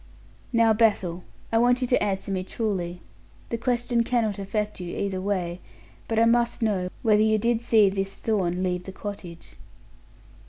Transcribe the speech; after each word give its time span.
"Now, 0.51 0.73
Bethel, 0.73 1.23
I 1.51 1.59
want 1.59 1.79
you 1.79 1.87
to 1.89 2.03
answer 2.03 2.31
me 2.31 2.43
truly. 2.43 3.01
The 3.49 3.57
question 3.59 4.03
cannot 4.03 4.39
affect 4.39 4.79
you 4.79 4.97
either 4.97 5.21
way, 5.21 5.61
but 6.07 6.17
I 6.17 6.25
must 6.25 6.63
know 6.63 6.89
whether 7.03 7.21
you 7.21 7.37
did 7.37 7.61
see 7.61 7.87
this 7.87 8.11
Thorn 8.15 8.63
leave 8.63 8.85
the 8.85 8.91
cottage." 8.93 9.57